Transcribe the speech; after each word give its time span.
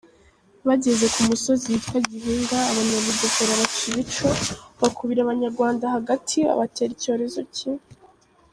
Bageze 0.67 1.05
ku 1.13 1.21
musozi 1.29 1.65
witwa 1.71 1.97
Gihinga 2.09 2.57
abanyabugesera 2.71 3.53
baca 3.61 3.83
ibico; 3.91 4.27
bakubira 4.81 5.19
abanyarwanda 5.23 5.85
hagati 5.95 6.35
babatera 6.47 6.91
icyorezo 6.97 7.39
kibi 7.55 7.85